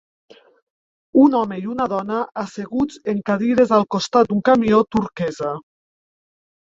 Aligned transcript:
Un 1.23 1.35
home 1.39 1.57
i 1.65 1.67
una 1.73 1.85
dona 1.91 2.17
asseguts 2.45 2.97
en 3.15 3.21
cadires 3.29 3.75
al 3.79 3.87
costat 3.97 4.33
d'un 4.33 4.43
camió 4.51 4.81
turquesa. 4.97 5.53